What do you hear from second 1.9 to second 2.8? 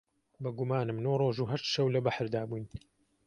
لە بەحردا بووین